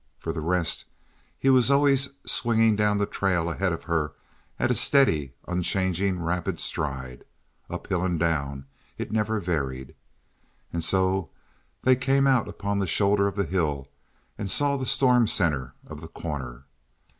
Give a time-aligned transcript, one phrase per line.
[0.17, 0.85] For the rest,
[1.37, 4.13] he was always swinging down the trail ahead of her
[4.57, 7.23] at a steady, unchanging, rapid stride.
[7.69, 8.65] Uphill and down
[8.97, 9.93] it never varied.
[10.73, 11.29] And so
[11.83, 13.89] they came out upon the shoulder of the hill
[14.39, 16.65] and saw the storm center of The Corner.